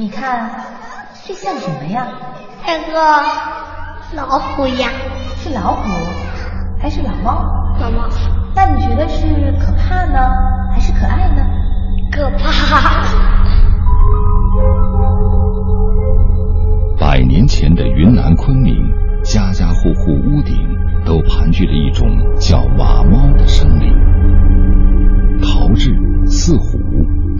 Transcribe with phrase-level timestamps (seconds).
[0.00, 0.48] 你看，
[1.26, 2.06] 这像什么呀？
[2.64, 3.00] 这个
[4.14, 4.88] 老虎呀。
[5.38, 5.82] 是老虎，
[6.80, 7.44] 还是老猫？
[7.80, 8.08] 老猫。
[8.54, 9.26] 那你觉得是
[9.60, 10.30] 可怕呢，
[10.72, 11.44] 还是可爱呢？
[12.12, 13.06] 可怕。
[17.00, 18.76] 百年前的云南昆明，
[19.24, 20.54] 家家户户屋顶
[21.04, 22.08] 都盘踞着一种
[22.38, 23.92] 叫瓦猫的生灵，
[25.42, 25.92] 陶制
[26.26, 26.78] 似虎，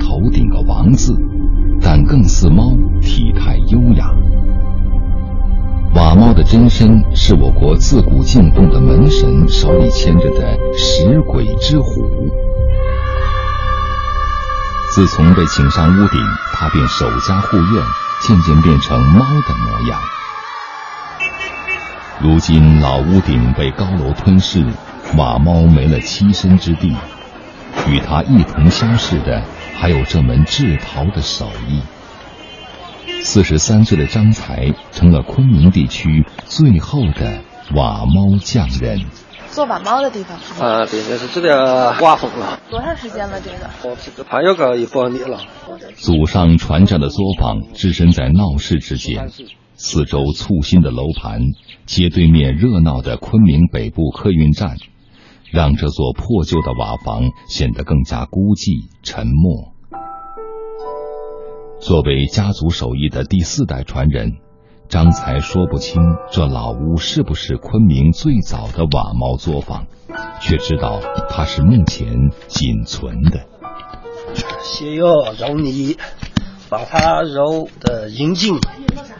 [0.00, 1.14] 头顶个王字，
[1.88, 4.12] 但更似猫，体态优雅。
[5.94, 12.28] 瓦猫的真身是我国自古敬奉的门神手里牵着的食鬼之虎。
[14.92, 16.20] 自从被请上屋顶，
[16.54, 17.84] 它便守家护院，
[18.26, 20.00] 渐渐变成猫的模样。
[22.18, 24.66] 如今老屋顶被高楼吞噬，
[25.16, 26.96] 瓦猫没了栖身之地，
[27.86, 29.40] 与它一同消逝的，
[29.76, 31.82] 还有这门制陶的手艺。
[33.22, 37.40] 四十三岁的张才成了昆明地区最后的
[37.74, 39.04] 瓦猫匠人。
[39.50, 42.60] 做瓦猫的地方啊，对，就是这个瓦坊了。
[42.70, 43.40] 多长时间了？
[43.40, 43.70] 这个？
[43.88, 45.40] 我这个怕有个一百年了。
[45.94, 49.30] 祖上传下的作坊置身在闹市之间，
[49.74, 51.40] 四周簇新的楼盘，
[51.86, 54.76] 街对面热闹的昆明北部客运站，
[55.52, 59.72] 让这座破旧的瓦房显得更加孤寂沉默。
[61.80, 64.38] 作为家族手艺的第四代传人，
[64.88, 69.86] 张才说不清这老屋是不是昆明最早的瓦毛作坊，
[70.40, 73.46] 却知道它是目前仅存的。
[74.62, 75.96] 先要揉泥，
[76.68, 78.58] 把它揉的匀净、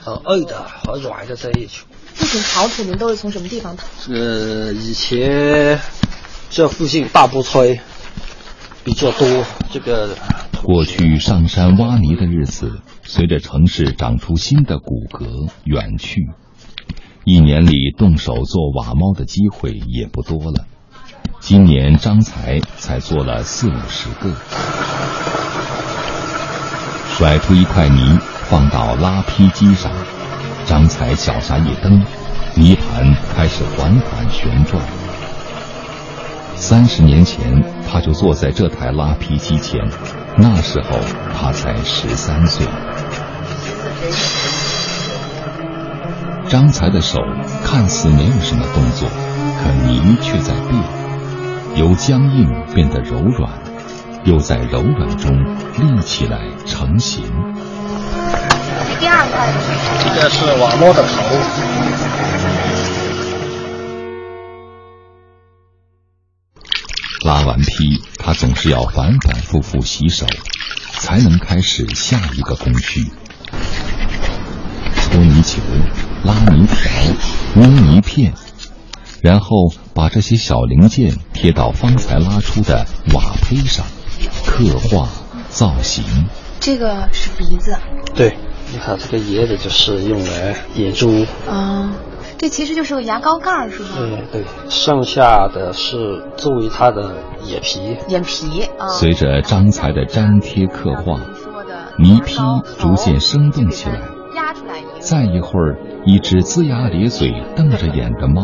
[0.00, 1.84] 和硬的和软的在一起。
[2.14, 3.84] 这种陶土您都是从什么地方淘？
[4.08, 5.78] 呃，以前
[6.50, 7.78] 这附近大布村
[8.84, 10.16] 比较多，这个。
[10.62, 16.30] 过去上山挖泥的日子，随着城市长出新的骨骼远去，
[17.24, 20.64] 一年里动手做瓦猫的机会也不多了。
[21.40, 24.34] 今年张才才做了四五十个，
[27.18, 28.18] 甩出一块泥
[28.48, 29.92] 放到拉坯机上，
[30.64, 32.02] 张才脚下一蹬，
[32.54, 35.03] 泥盘开始缓缓旋转。
[36.66, 39.78] 三十年前，他就坐在这台拉皮机前。
[40.38, 40.98] 那时候
[41.38, 42.66] 他才十三岁。
[46.48, 47.18] 张才的手
[47.62, 49.06] 看似没有什么动作，
[49.62, 50.82] 可泥却在变，
[51.74, 53.52] 由僵硬变得柔软，
[54.24, 55.30] 又在柔软中
[55.76, 57.24] 立起来成型。
[58.98, 59.52] 第二块，
[60.02, 62.43] 这个是瓦猫的头。
[67.24, 70.26] 拉完坯，他总是要反反复复洗手，
[70.98, 73.10] 才能开始下一个工序：
[75.00, 75.62] 搓泥球、
[76.22, 76.76] 拉泥条、
[77.54, 78.34] 捏泥片，
[79.22, 83.86] 然后把这些小零件贴到方才拉出的瓦坯上，
[84.44, 85.08] 刻画
[85.48, 86.04] 造型。
[86.60, 87.74] 这个是鼻子。
[88.14, 88.36] 对，
[88.70, 91.26] 你看这个椰子就是用来野猪。
[91.48, 91.90] 啊。
[92.44, 93.88] 这其实就是个牙膏盖，是吗？
[93.96, 97.96] 对对，剩下的是作为它的眼皮。
[98.08, 98.88] 眼皮啊。
[98.88, 101.18] 随着张才的粘贴刻画，
[101.98, 103.98] 泥坯逐渐生动起来。
[104.36, 108.42] 压出来再一会儿，一只龇牙咧嘴、瞪着眼的猫，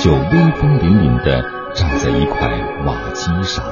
[0.00, 1.40] 就威风凛凛地
[1.74, 2.50] 站在一块
[2.84, 3.64] 瓦基上。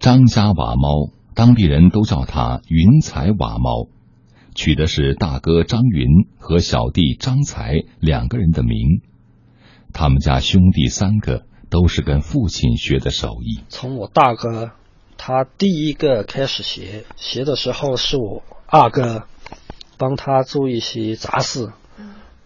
[0.00, 3.86] 张家瓦猫，当地人都叫它云彩瓦猫。
[4.54, 9.00] 取的是大哥张云和小弟张才两个人的名，
[9.92, 13.60] 他们家兄弟三个都是跟父亲学的手艺。
[13.68, 14.72] 从我大哥
[15.16, 19.24] 他第一个开始学，学的时候是我二哥
[19.98, 21.72] 帮他做一些杂事，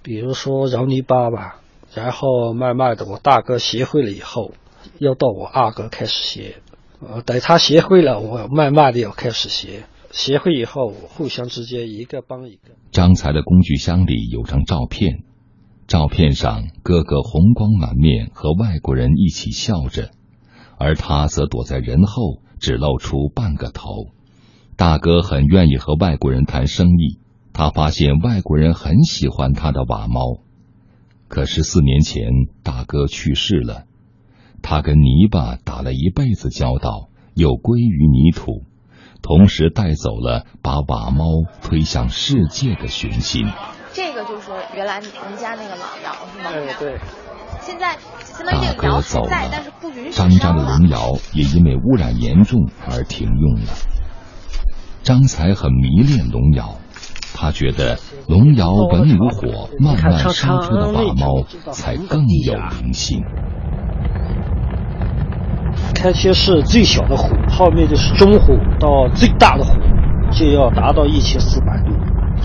[0.03, 1.61] 比如说揉泥巴吧。
[1.95, 4.53] 然后慢慢的，我大哥学会了以后，
[4.99, 6.57] 又到我二哥开始学。
[7.01, 9.85] 呃，等他学会了，我慢慢的要开始学。
[10.15, 12.77] 协会以后，互相之间一个帮一个。
[12.93, 15.25] 张才的工具箱里有张照片，
[15.89, 20.13] 照片上哥哥红光满面和外国人一起笑着，
[20.79, 24.13] 而他则躲在人后，只露出半个头。
[24.77, 27.19] 大哥很愿意和外国人谈生意，
[27.53, 30.39] 他发现外国人很喜欢他的瓦猫。
[31.27, 32.29] 可是四年前
[32.63, 33.87] 大哥去世了，
[34.63, 38.63] 他跟泥巴打了一辈子交道，又归于泥土。
[39.25, 41.25] 同时带走了把瓦猫
[41.63, 43.51] 推向世界的雄心。
[43.95, 46.51] 这个就是，原来您家那个老窑是吗？
[46.53, 47.01] 对对。
[47.63, 53.73] 现在相当于这个窑还在，但是不允许张家的龙窑也因为污染严重而停用了。
[55.03, 56.75] 张才很迷恋龙窑，
[57.35, 57.99] 他觉得
[58.29, 63.23] 龙窑文武火慢慢烧出的瓦猫才更有灵性。
[65.93, 69.75] 开切是最小的火，后面就是中火到最大的火，
[70.31, 71.93] 就要达到一千四百度。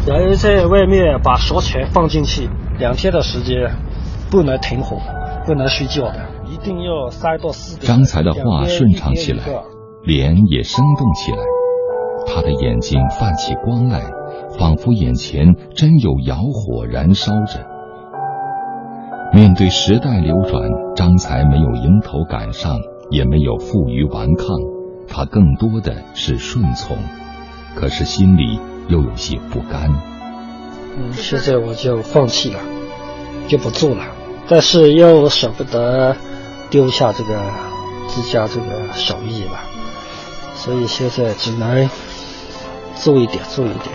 [0.07, 3.71] 然后在外面把烧钱放进去，两天的时间
[4.31, 4.97] 不能停火，
[5.45, 7.77] 不能睡觉的，一定要三到四。
[7.79, 9.43] 张才的话顺畅起来，
[10.03, 11.37] 脸也生动起来，
[12.27, 14.01] 他的眼睛泛起光来，
[14.57, 17.59] 仿佛眼前真有窑火燃烧着。
[19.33, 20.61] 面对时代流转，
[20.95, 22.79] 张才没有迎头赶上。
[23.09, 24.47] 也没有负隅顽抗，
[25.07, 26.97] 他更多的是顺从，
[27.75, 29.91] 可是心里又有些不甘。
[30.97, 32.59] 嗯，现在我就放弃了，
[33.47, 34.03] 就不做了，
[34.47, 36.15] 但是又舍不得
[36.69, 37.39] 丢下这个
[38.07, 39.63] 自家这个手艺吧，
[40.55, 41.89] 所以现在只能
[42.95, 43.89] 做一点，做一点。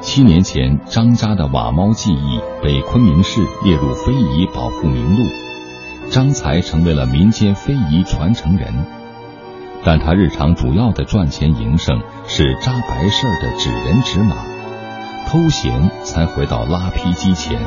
[0.00, 5.24] 七年前，张家的瓦猫技艺被昆明市列入非遗保护名录。
[6.10, 8.74] 张才成为了民间非遗传承人，
[9.84, 14.34] 但他日常主要的赚钱营生是扎白事儿的纸人纸马，
[15.28, 17.60] 偷闲才回到拉坯机前，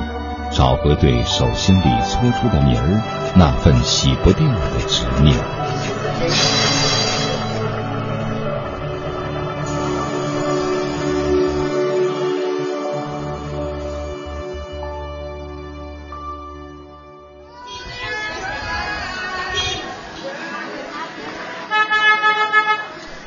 [0.52, 3.02] 找回对手心里搓出的泥儿
[3.36, 6.73] 那份洗不掉的执念。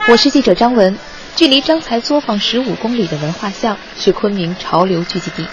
[0.08, 0.96] 我是记者张文，
[1.34, 5.48] 距离张才作坊十五公里的文化巷是昆明潮流聚集地，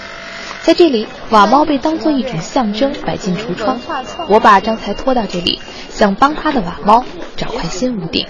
[0.61, 3.79] 在这里，瓦猫被当做一种象征摆进橱窗。
[4.29, 5.59] 我把张才拖到这里，
[5.89, 7.03] 想帮他的瓦猫
[7.35, 8.27] 找块新屋顶。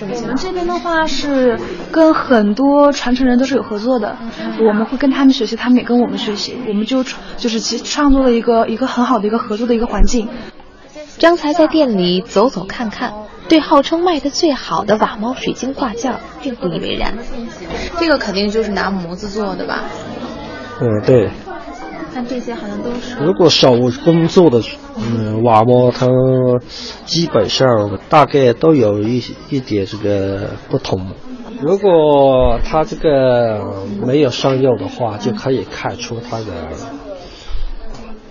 [0.00, 1.58] 我们这边的话是
[1.90, 4.16] 跟很多传承人都是有合作的，
[4.60, 7.04] 我们会跟他们学习，他们也跟我们学习，我们就
[7.36, 10.28] 就是其创作了一个一个很好的一个合作的一个环境。
[11.18, 13.12] 张才在店里走走看看。
[13.48, 17.16] 对号称卖的最好的瓦猫水晶挂件并不以为然，
[17.98, 19.84] 这个肯定就是拿模子做的吧？
[20.80, 21.30] 嗯，对。
[22.12, 23.14] 看这些好像都是。
[23.22, 24.62] 如果手工做的，
[24.96, 26.06] 嗯，瓦猫它
[27.04, 31.10] 基本上大概都有一一点这个不同。
[31.60, 36.46] 如果它这个没有上釉的话，就可以看出它的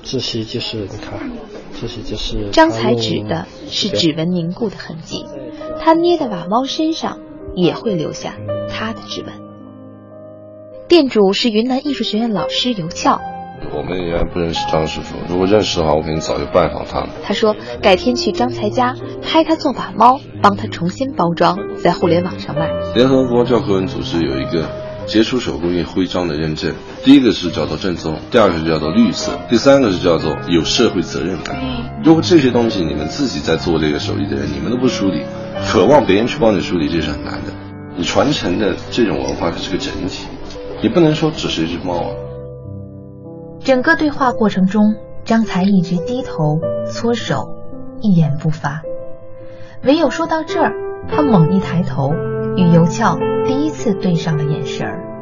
[0.01, 1.19] 这些就是你看。
[1.79, 5.25] 这些就是张才指的是指纹凝固的痕迹，
[5.79, 7.19] 他捏的瓦猫身上
[7.55, 8.35] 也会留下
[8.69, 9.33] 他的指纹。
[10.87, 13.19] 店主是云南艺术学院老师尤俏。
[13.73, 17.09] 我们原来不认识张师傅，如果认识的话，我肯定早就拜访他了。
[17.23, 22.69] 他说改天去张才家拍他做瓦猫，帮他重新包装，在互联网上卖。
[22.93, 24.84] 联合国教科文组织有一个。
[25.07, 26.73] 杰出手工艺徽章的认证，
[27.03, 31.55] 第一个是叫做正宗，第二个是叫做绿色，第三个是叫做有社会责任感。
[32.03, 35.23] 如果这些东西你们自己在做这个手艺的人，你们都不梳理，
[35.67, 37.53] 渴望别人去帮你梳理，这是很难的。
[37.95, 40.25] 你传承的这种文化它是个整体，
[40.81, 42.09] 你不能说只是一只猫啊。
[43.63, 46.59] 整个对话过程中，张才一直低头
[46.91, 47.49] 搓手，
[48.01, 48.81] 一言不发，
[49.83, 50.73] 唯有说到这儿，
[51.07, 52.11] 他猛一抬头。
[52.55, 55.14] 与尤俏第一次对上了眼神儿。